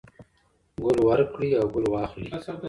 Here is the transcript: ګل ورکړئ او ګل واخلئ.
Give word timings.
ګل 0.83 0.97
ورکړئ 1.09 1.51
او 1.59 1.65
ګل 1.73 1.85
واخلئ. 1.91 2.27